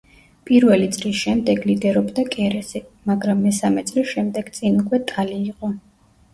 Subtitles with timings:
[0.49, 5.75] პირველი წრის შემდეგ ლიდერობდა კერესი, მაგრამ მესამე წრის შემდეგ წინ უკვე ტალი იყო.